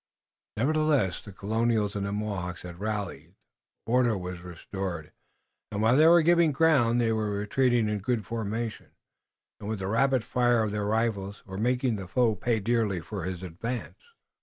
[0.57, 3.35] Nevertheless, the Colonials and the Mohawks had rallied,
[3.85, 5.11] order was restored,
[5.71, 8.93] and while they were giving ground they were retreating in good formation,
[9.59, 13.25] and with the rapid fire of their rifles were making the foe pay dearly for
[13.25, 13.99] his advance.